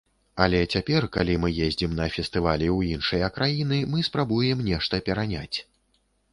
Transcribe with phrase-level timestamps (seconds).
[0.43, 5.57] Але цяпер, калі мы ездзім на фестывалі ў іншыя краіны, мы спрабуем нешта пераняць.